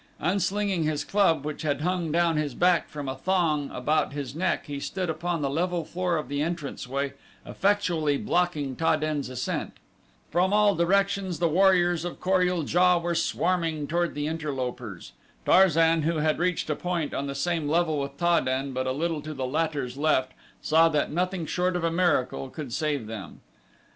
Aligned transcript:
Unslinging 0.19 0.81
his 0.81 1.03
club 1.03 1.45
which 1.45 1.61
had 1.61 1.81
hung 1.81 2.11
down 2.11 2.35
his 2.35 2.55
back 2.55 2.89
from 2.89 3.07
a 3.07 3.13
thong 3.13 3.69
about 3.69 4.13
his 4.13 4.33
neck 4.33 4.65
he 4.65 4.79
stood 4.79 5.11
upon 5.11 5.43
the 5.43 5.47
level 5.51 5.85
floor 5.85 6.17
of 6.17 6.27
the 6.27 6.41
entrance 6.41 6.87
way 6.87 7.13
effectually 7.45 8.17
blocking 8.17 8.75
Ta 8.75 8.95
den's 8.95 9.29
ascent. 9.29 9.73
From 10.31 10.53
all 10.53 10.73
directions 10.73 11.37
the 11.37 11.47
warriors 11.47 12.03
of 12.03 12.19
Kor 12.19 12.41
ul 12.41 12.63
JA 12.65 12.97
were 12.97 13.13
swarming 13.13 13.85
toward 13.85 14.15
the 14.15 14.25
interlopers. 14.25 15.13
Tarzan, 15.45 16.01
who 16.01 16.17
had 16.17 16.39
reached 16.39 16.71
a 16.71 16.75
point 16.75 17.13
on 17.13 17.27
the 17.27 17.35
same 17.35 17.69
level 17.69 17.99
with 17.99 18.17
Ta 18.17 18.39
den 18.39 18.71
but 18.73 18.87
a 18.87 18.91
little 18.93 19.21
to 19.21 19.35
the 19.35 19.45
latter's 19.45 19.97
left, 19.97 20.31
saw 20.63 20.89
that 20.89 21.11
nothing 21.11 21.45
short 21.45 21.75
of 21.75 21.83
a 21.83 21.91
miracle 21.91 22.49
could 22.49 22.73
save 22.73 23.05
them. 23.05 23.41